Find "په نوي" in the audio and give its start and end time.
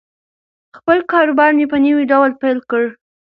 1.71-2.05